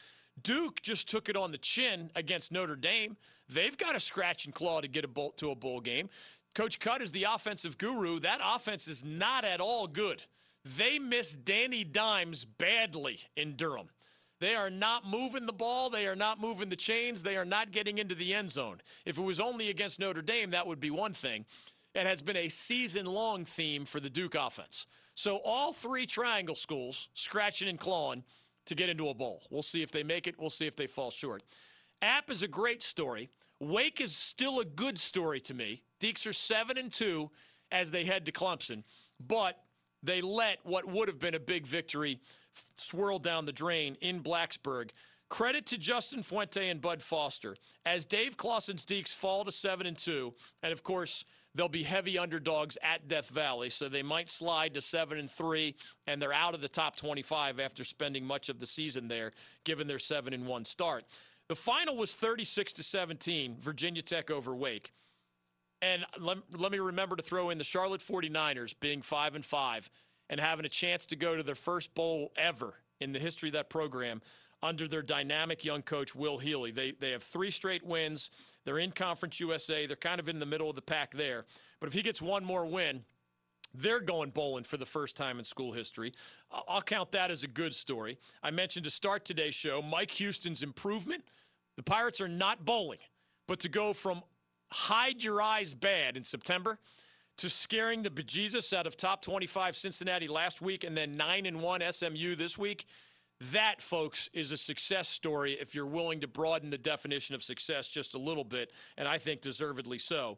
[0.41, 3.17] Duke just took it on the chin against Notre Dame.
[3.49, 6.09] They've got a scratch and claw to get a bowl, to a bowl game.
[6.53, 8.19] Coach Cut is the offensive guru.
[8.19, 10.23] That offense is not at all good.
[10.63, 13.87] They miss Danny Dimes badly in Durham.
[14.41, 15.91] They are not moving the ball.
[15.91, 17.21] They are not moving the chains.
[17.21, 18.81] They are not getting into the end zone.
[19.05, 21.45] If it was only against Notre Dame, that would be one thing.
[21.93, 24.87] It has been a season long theme for the Duke offense.
[25.13, 28.23] So all three triangle schools scratching and clawing
[28.65, 29.43] to get into a bowl.
[29.51, 30.39] We'll see if they make it.
[30.39, 31.43] We'll see if they fall short.
[32.01, 33.29] App is a great story.
[33.59, 35.83] Wake is still a good story to me.
[35.99, 37.29] Deacs are seven and two
[37.71, 38.83] as they head to Clemson,
[39.19, 39.59] but
[40.01, 42.19] they let what would have been a big victory
[42.75, 44.89] swirl down the drain in Blacksburg.
[45.29, 49.97] Credit to Justin Fuente and Bud Foster as Dave Clawson's Deacs fall to seven and
[49.97, 51.23] two, and of course
[51.55, 55.75] they'll be heavy underdogs at Death Valley, so they might slide to seven and three,
[56.05, 59.31] and they're out of the top 25 after spending much of the season there,
[59.63, 61.05] given their seven and one start.
[61.47, 64.91] The final was 36 to 17, Virginia Tech over Wake.
[65.81, 69.89] And let, let me remember to throw in the Charlotte 49ers being 5 and 5
[70.31, 73.53] and having a chance to go to their first bowl ever in the history of
[73.53, 74.21] that program
[74.63, 76.71] under their dynamic young coach Will Healy.
[76.71, 78.31] They they have three straight wins.
[78.63, 79.85] They're in Conference USA.
[79.85, 81.45] They're kind of in the middle of the pack there.
[81.79, 83.03] But if he gets one more win,
[83.73, 86.13] they're going bowling for the first time in school history.
[86.67, 88.17] I'll count that as a good story.
[88.41, 91.23] I mentioned to start today's show Mike Houston's improvement.
[91.75, 92.99] The Pirates are not bowling,
[93.47, 94.21] but to go from
[94.71, 96.79] hide your eyes bad in September
[97.37, 101.61] to scaring the bejesus out of top 25 Cincinnati last week and then 9 and
[101.61, 102.85] 1 SMU this week.
[103.51, 107.87] That, folks, is a success story if you're willing to broaden the definition of success
[107.87, 110.37] just a little bit, and I think deservedly so.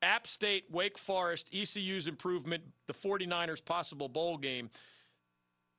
[0.00, 4.70] App State, Wake Forest, ECU's improvement, the 49ers' possible bowl game.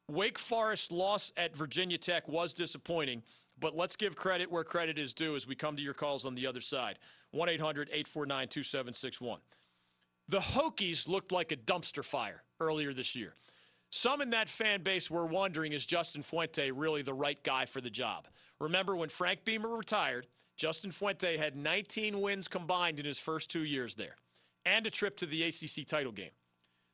[0.07, 3.23] Wake Forest loss at Virginia Tech was disappointing,
[3.59, 6.35] but let's give credit where credit is due as we come to your calls on
[6.35, 6.99] the other side.
[7.31, 9.39] 1 800 849 2761.
[10.29, 13.33] The Hokies looked like a dumpster fire earlier this year.
[13.89, 17.81] Some in that fan base were wondering is Justin Fuente really the right guy for
[17.81, 18.27] the job?
[18.59, 23.63] Remember when Frank Beamer retired, Justin Fuente had 19 wins combined in his first two
[23.63, 24.17] years there
[24.67, 26.29] and a trip to the ACC title game.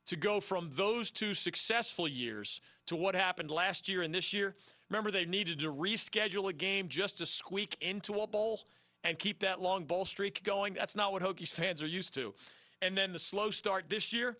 [0.06, 4.54] To go from those two successful years to what happened last year and this year,
[4.88, 8.60] remember they needed to reschedule a game just to squeak into a bowl
[9.04, 10.72] and keep that long bowl streak going.
[10.72, 12.34] That's not what Hokies fans are used to.
[12.82, 14.36] And then the slow start this year,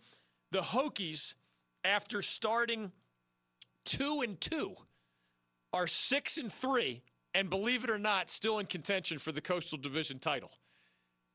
[0.50, 1.34] the Hokies,
[1.84, 2.92] after starting
[3.84, 4.74] two and two,
[5.72, 7.02] are six and three,
[7.34, 10.50] and believe it or not, still in contention for the Coastal Division title.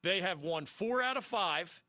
[0.04, 1.82] They have won four out of five.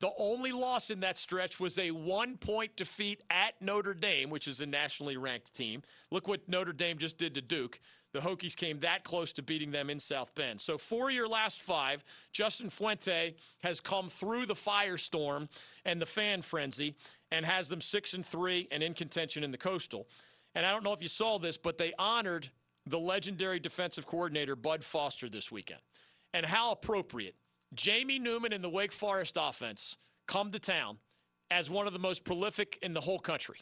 [0.00, 4.46] The only loss in that stretch was a one point defeat at Notre Dame, which
[4.46, 5.82] is a nationally ranked team.
[6.10, 7.80] Look what Notre Dame just did to Duke.
[8.12, 10.60] The Hokies came that close to beating them in South Bend.
[10.60, 15.48] So, for your last five, Justin Fuente has come through the firestorm
[15.84, 16.94] and the fan frenzy
[17.30, 20.06] and has them six and three and in contention in the Coastal.
[20.54, 22.48] And I don't know if you saw this, but they honored
[22.86, 25.80] the legendary defensive coordinator, Bud Foster, this weekend.
[26.32, 27.34] And how appropriate.
[27.74, 30.98] Jamie Newman and the Wake Forest offense come to town
[31.50, 33.58] as one of the most prolific in the whole country.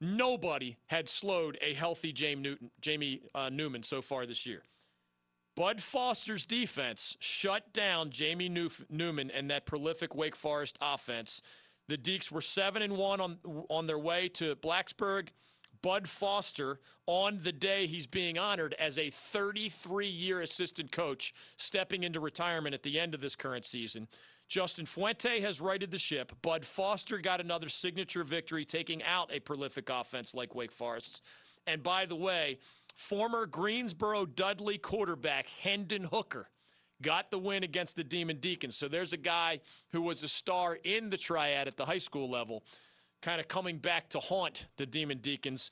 [0.00, 4.62] Nobody had slowed a healthy Jamie, Newton, Jamie uh, Newman so far this year.
[5.56, 11.40] Bud Foster's defense shut down Jamie New- Newman and that prolific Wake Forest offense.
[11.88, 13.38] The Deacs were seven and one on
[13.70, 15.28] on their way to Blacksburg.
[15.82, 22.02] Bud Foster, on the day he's being honored as a 33 year assistant coach, stepping
[22.02, 24.08] into retirement at the end of this current season.
[24.48, 26.32] Justin Fuente has righted the ship.
[26.42, 31.20] Bud Foster got another signature victory, taking out a prolific offense like Wake Forest's.
[31.66, 32.58] And by the way,
[32.94, 36.48] former Greensboro Dudley quarterback Hendon Hooker
[37.02, 38.76] got the win against the Demon Deacons.
[38.76, 42.30] So there's a guy who was a star in the triad at the high school
[42.30, 42.64] level,
[43.20, 45.70] kind of coming back to haunt the Demon Deacons.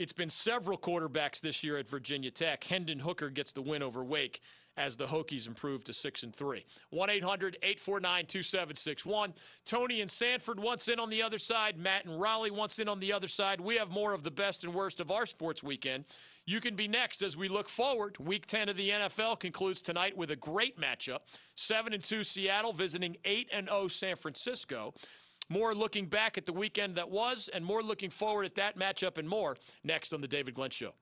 [0.00, 2.64] It's been several quarterbacks this year at Virginia Tech.
[2.64, 4.40] Hendon Hooker gets the win over Wake
[4.74, 6.64] as the Hokies improve to 6 and 3.
[6.94, 9.36] 1-800-849-2761.
[9.66, 12.98] Tony and Sanford once in on the other side, Matt and Raleigh once in on
[12.98, 13.60] the other side.
[13.60, 16.06] We have more of the best and worst of our sports weekend.
[16.46, 18.18] You can be next as we look forward.
[18.18, 21.18] Week 10 of the NFL concludes tonight with a great matchup.
[21.56, 24.94] 7 and 2 Seattle visiting 8 and 0 San Francisco.
[25.52, 29.18] More looking back at the weekend that was, and more looking forward at that matchup
[29.18, 30.92] and more next on The David Glenn Show.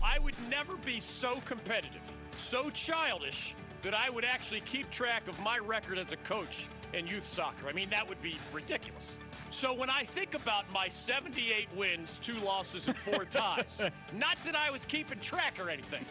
[0.00, 5.38] I would never be so competitive, so childish, that I would actually keep track of
[5.40, 7.68] my record as a coach in youth soccer.
[7.68, 9.18] I mean, that would be ridiculous.
[9.50, 13.82] So when I think about my 78 wins, two losses, and four ties,
[14.16, 16.04] not that I was keeping track or anything.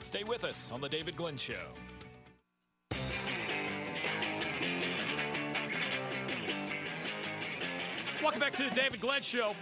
[0.00, 1.72] Stay with us on The David Glenn Show.
[8.22, 9.54] Welcome back to the David Glenn Show.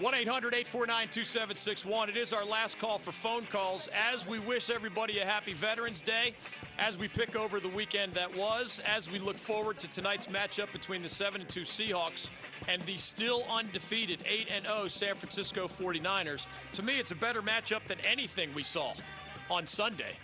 [0.00, 2.08] 1 800 849 2761.
[2.08, 6.00] It is our last call for phone calls as we wish everybody a happy Veterans
[6.00, 6.34] Day,
[6.78, 10.72] as we pick over the weekend that was, as we look forward to tonight's matchup
[10.72, 12.30] between the 7 and 2 Seahawks
[12.68, 16.46] and the still undefeated 8 and 0 San Francisco 49ers.
[16.72, 18.94] To me, it's a better matchup than anything we saw
[19.50, 20.16] on Sunday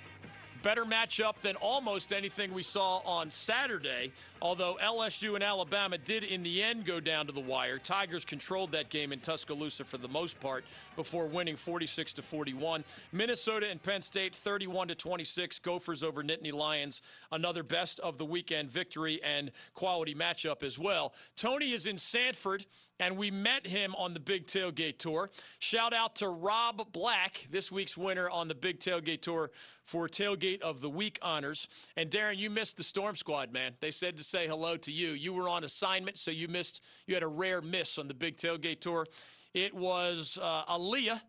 [0.64, 4.10] better matchup than almost anything we saw on Saturday.
[4.40, 8.70] Although LSU and Alabama did in the end go down to the wire, Tigers controlled
[8.70, 10.64] that game in Tuscaloosa for the most part
[10.96, 12.82] before winning 46 to 41.
[13.12, 15.58] Minnesota and Penn State 31 to 26.
[15.58, 21.12] Gophers over Nittany Lions, another best of the weekend victory and quality matchup as well.
[21.36, 22.64] Tony is in Sanford
[23.00, 25.30] and we met him on the Big Tailgate Tour.
[25.58, 29.50] Shout out to Rob Black, this week's winner on the Big Tailgate Tour
[29.84, 31.68] for Tailgate of the Week honors.
[31.96, 33.72] And Darren, you missed the Storm Squad, man.
[33.80, 35.10] They said to say hello to you.
[35.10, 36.82] You were on assignment, so you missed.
[37.06, 39.06] You had a rare miss on the Big Tailgate Tour.
[39.52, 41.20] It was uh, Aaliyah.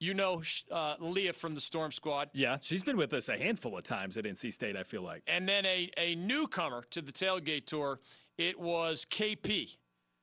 [0.00, 2.30] You know uh, Leah from the Storm Squad.
[2.32, 5.22] Yeah, she's been with us a handful of times at NC State, I feel like.
[5.28, 8.00] And then a, a newcomer to the tailgate tour,
[8.36, 9.76] it was KP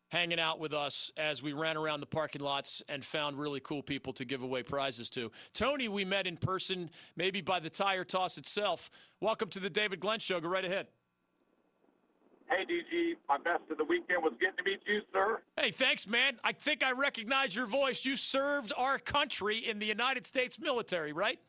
[0.10, 3.82] hanging out with us as we ran around the parking lots and found really cool
[3.82, 5.32] people to give away prizes to.
[5.53, 8.89] Tony, we met in person, maybe by the tire toss itself.
[9.22, 10.39] Welcome to the David Glenn Show.
[10.39, 10.88] Go right ahead.
[12.49, 15.39] Hey, DG, my best of the weekend was getting to meet you, sir.
[15.55, 16.39] Hey, thanks, man.
[16.43, 18.03] I think I recognize your voice.
[18.03, 21.39] You served our country in the United States military, right?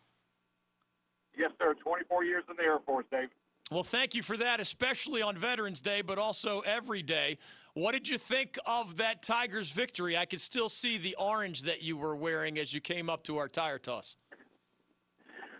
[1.38, 1.74] Yes, sir.
[1.82, 3.30] 24 years in the Air Force, David.
[3.70, 7.38] Well, thank you for that, especially on Veterans Day, but also every day.
[7.74, 10.16] What did you think of that Tigers victory?
[10.16, 13.38] I could still see the orange that you were wearing as you came up to
[13.38, 14.16] our tire toss.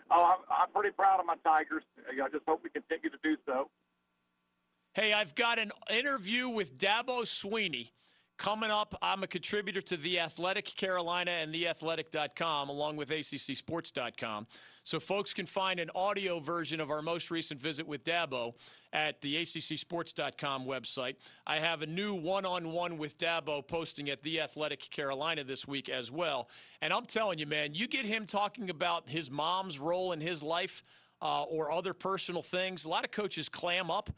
[0.09, 1.83] Oh, I'm, I'm pretty proud of my Tigers.
[2.09, 3.69] I just hope we continue to do so.
[4.93, 7.91] Hey, I've got an interview with Dabo Swinney
[8.41, 14.47] Coming up, I'm a contributor to The Athletic Carolina and TheAthletic.com, along with ACCSports.com.
[14.81, 18.55] So folks can find an audio version of our most recent visit with Dabo
[18.93, 21.17] at the ACCSports.com website.
[21.45, 26.11] I have a new one-on-one with Dabo posting at The Athletic Carolina this week as
[26.11, 26.49] well.
[26.81, 30.41] And I'm telling you, man, you get him talking about his mom's role in his
[30.41, 30.81] life
[31.21, 32.85] uh, or other personal things.
[32.85, 34.09] A lot of coaches clam up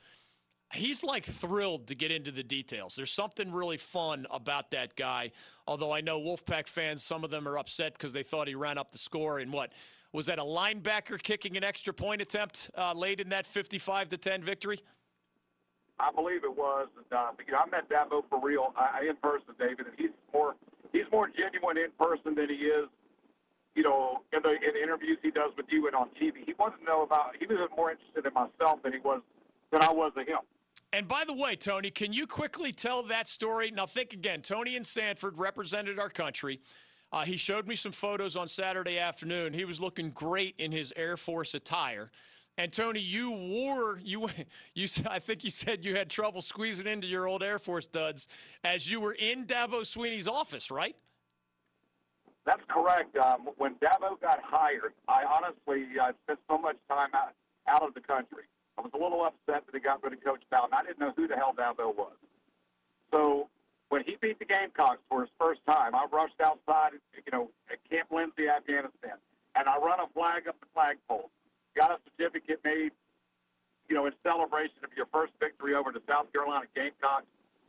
[0.74, 2.96] he's like thrilled to get into the details.
[2.96, 5.32] There's something really fun about that guy.
[5.68, 8.78] Although I know Wolfpack fans, some of them are upset because they thought he ran
[8.78, 9.74] up the score in what
[10.12, 14.18] was that a linebacker kicking an extra point attempt uh, late in that 55 to
[14.18, 14.80] 10 victory?
[16.00, 16.88] I believe it was.
[16.98, 20.56] And, uh, I met Dabo for real uh, in person, David, and he's more
[20.92, 22.90] he's more genuine in person than he is,
[23.76, 26.46] you know, in the in the interviews he does with you and on TV.
[26.46, 27.36] He wanted to know about.
[27.40, 29.22] He was more interested in myself than he was
[29.72, 30.40] than I was in him.
[30.94, 33.72] And by the way, Tony, can you quickly tell that story?
[33.72, 34.44] Now, think again.
[34.44, 36.62] Tony in Sanford represented our country.
[37.12, 39.54] Uh, he showed me some photos on Saturday afternoon.
[39.54, 42.12] He was looking great in his Air Force attire.
[42.60, 44.30] And Tony, you wore you
[44.76, 44.88] you.
[45.10, 48.28] I think you said you had trouble squeezing into your old Air Force duds
[48.64, 50.96] as you were in Dabo Swinney's office, right?
[52.46, 53.18] That's correct.
[53.18, 57.34] Um, when Dabo got hired, I honestly uh, spent so much time out
[57.68, 58.44] out of the country
[58.78, 60.74] I was a little upset that he got rid of Coach Bowden.
[60.74, 62.14] I didn't know who the hell Dabo was.
[63.14, 63.50] So
[63.90, 67.78] when he beat the Gamecocks for his first time, I rushed outside, you know, at
[67.90, 69.18] Camp Lindsay, Afghanistan,
[69.56, 71.30] and I run a flag up the flagpole.
[71.76, 72.92] Got a certificate made,
[73.88, 77.26] you know, in celebration of your first victory over the South Carolina Gamecocks.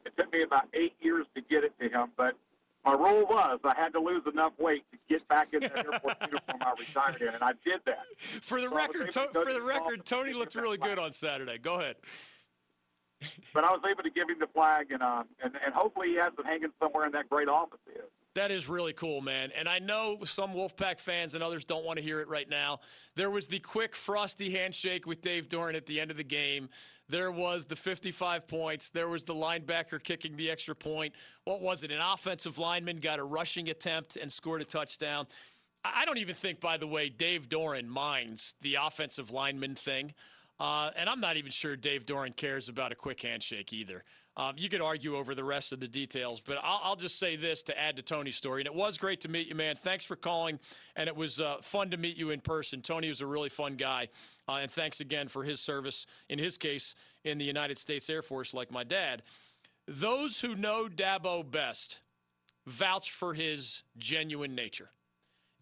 [0.07, 2.37] It took me about eight years to get it to him, but
[2.85, 5.99] my rule was I had to lose enough weight to get back in the Air
[6.01, 8.05] Force uniform I retired in, and I did that.
[8.19, 11.59] For the so record, to, for the record, Tony looked really good on Saturday.
[11.59, 11.97] Go ahead.
[13.55, 16.17] but I was able to give him the flag, and uh, and and hopefully he
[16.17, 17.79] has it hanging somewhere in that great office.
[17.95, 18.03] Is.
[18.35, 19.51] That is really cool, man.
[19.57, 22.81] And I know some Wolfpack fans and others don't want to hear it right now.
[23.15, 26.69] There was the quick, frosty handshake with Dave Doeren at the end of the game.
[27.09, 28.91] There was the 55 points.
[28.91, 31.15] There was the linebacker kicking the extra point.
[31.45, 31.93] What was it?
[31.93, 35.27] An offensive lineman got a rushing attempt and scored a touchdown.
[35.85, 40.13] I don't even think, by the way, Dave Doeren minds the offensive lineman thing.
[40.59, 44.03] Uh, and I'm not even sure Dave Doeren cares about a quick handshake either.
[44.37, 47.37] Um, you could argue over the rest of the details, but I'll, I'll, just say
[47.37, 48.63] this to add to Tony's story.
[48.63, 49.77] And it was great to meet you, man.
[49.77, 50.59] Thanks for calling,
[50.97, 52.83] and it was uh, fun to meet you in person.
[52.83, 54.09] Tony was a really fun guy,
[54.49, 58.23] uh, and thanks again for his service, in his case, in the United States Air
[58.23, 59.23] Force, like my dad.
[59.87, 62.01] Those who know Dabo best
[62.67, 64.91] vouch for his genuine nature.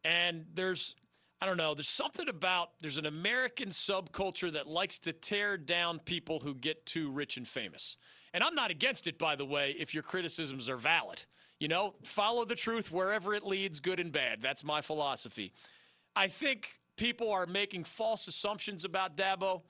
[0.05, 0.95] And there's
[1.41, 1.75] I don't know.
[1.75, 6.87] There's something about there's an American subculture that likes to tear down people who get
[6.87, 7.97] too rich and famous.
[8.35, 11.25] And I'm not against it, by the way, if your criticisms are valid.
[11.61, 14.41] You know, follow the truth wherever it leads, good and bad.
[14.41, 15.53] That's my philosophy.
[16.17, 19.63] I think people are making false assumptions about Dabo,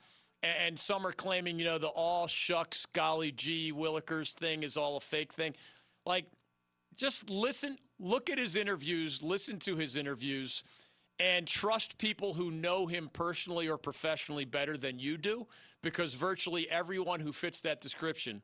[0.42, 4.96] and some are claiming, you know, the all shucks, golly gee, Willikers thing is all
[4.96, 5.54] a fake thing.
[6.06, 6.26] Like,
[6.96, 10.64] just listen, look at his interviews, listen to his interviews
[11.18, 15.46] and trust people who know him personally or professionally better than you do
[15.82, 18.42] because virtually everyone who fits that description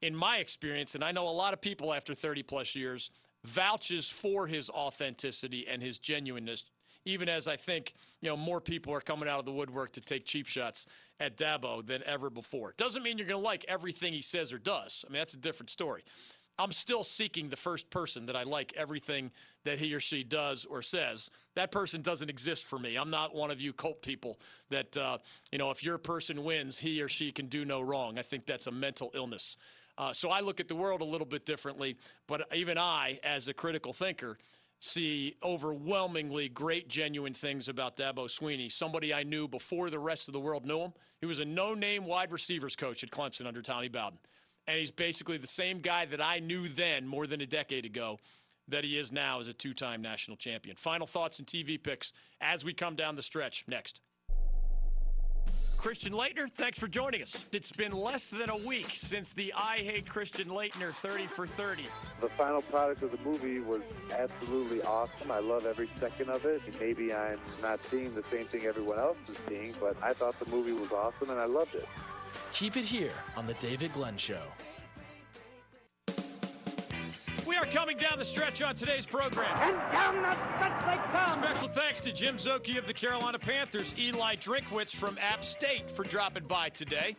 [0.00, 3.10] in my experience and I know a lot of people after 30 plus years
[3.44, 6.64] vouches for his authenticity and his genuineness
[7.04, 10.00] even as I think, you know, more people are coming out of the woodwork to
[10.00, 10.86] take cheap shots
[11.18, 12.74] at Dabo than ever before.
[12.76, 15.04] Doesn't mean you're going to like everything he says or does.
[15.08, 16.04] I mean, that's a different story.
[16.58, 19.30] I'm still seeking the first person that I like everything
[19.64, 21.30] that he or she does or says.
[21.54, 22.96] That person doesn't exist for me.
[22.96, 24.38] I'm not one of you cult people
[24.70, 25.18] that, uh,
[25.50, 28.18] you know, if your person wins, he or she can do no wrong.
[28.18, 29.56] I think that's a mental illness.
[29.96, 31.96] Uh, so I look at the world a little bit differently,
[32.26, 34.38] but even I, as a critical thinker,
[34.78, 38.70] see overwhelmingly great, genuine things about Dabo Swinney.
[38.70, 40.92] somebody I knew before the rest of the world knew him.
[41.20, 44.18] He was a no name wide receivers coach at Clemson under Tommy Bowden
[44.66, 48.18] and he's basically the same guy that I knew then more than a decade ago
[48.68, 50.76] that he is now as a two time national champion.
[50.76, 54.00] Final thoughts and TV picks as we come down the stretch next.
[55.82, 57.44] Christian Laettner, thanks for joining us.
[57.50, 61.82] It's been less than a week since the I Hate Christian Laettner 30 for 30.
[62.20, 63.80] The final product of the movie was
[64.16, 65.32] absolutely awesome.
[65.32, 66.62] I love every second of it.
[66.78, 70.48] Maybe I'm not seeing the same thing everyone else is seeing, but I thought the
[70.52, 71.88] movie was awesome and I loved it.
[72.52, 74.42] Keep it here on The David Glenn Show.
[77.46, 79.50] We are coming down the stretch on today's program.
[79.60, 81.42] And down the stretch they come.
[81.42, 86.04] Special thanks to Jim Szoke of the Carolina Panthers, Eli Drinkwitz from App State for
[86.04, 87.16] dropping by today.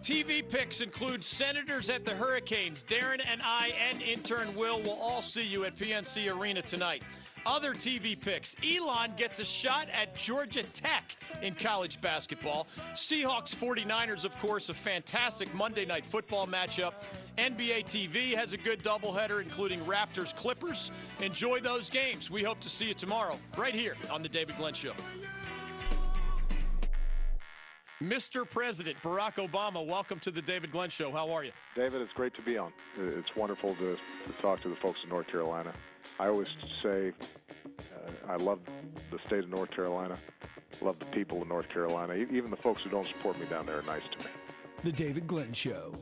[0.00, 2.84] TV picks include Senators at the Hurricanes.
[2.84, 7.02] Darren and I and intern Will will all see you at PNC Arena tonight.
[7.46, 12.66] Other TV picks Elon gets a shot at Georgia Tech in college basketball.
[12.92, 16.92] Seahawks 49ers, of course, a fantastic Monday night football matchup.
[17.38, 20.90] NBA TV has a good doubleheader, including Raptors Clippers.
[21.22, 22.32] Enjoy those games.
[22.32, 24.92] We hope to see you tomorrow, right here on The David Glenn Show.
[28.02, 28.48] Mr.
[28.48, 31.12] President Barack Obama, welcome to the David Glenn Show.
[31.12, 31.52] How are you?
[31.76, 32.72] David, it's great to be on.
[32.98, 35.72] It's wonderful to, to talk to the folks in North Carolina.
[36.18, 36.48] I always
[36.82, 37.12] say
[37.78, 38.60] uh, I love
[39.10, 40.16] the state of North Carolina,
[40.80, 42.14] love the people of North Carolina.
[42.14, 44.30] Even the folks who don't support me down there are nice to me.
[44.84, 45.94] The David Glenn Show.